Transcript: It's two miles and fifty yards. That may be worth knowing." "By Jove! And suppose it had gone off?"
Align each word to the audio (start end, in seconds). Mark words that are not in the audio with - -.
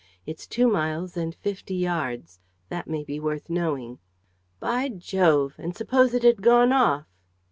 It's 0.25 0.47
two 0.47 0.67
miles 0.67 1.15
and 1.15 1.35
fifty 1.35 1.75
yards. 1.75 2.39
That 2.69 2.87
may 2.87 3.03
be 3.03 3.19
worth 3.19 3.51
knowing." 3.51 3.99
"By 4.59 4.89
Jove! 4.89 5.53
And 5.59 5.77
suppose 5.77 6.15
it 6.15 6.23
had 6.23 6.41
gone 6.41 6.73
off?" 6.73 7.05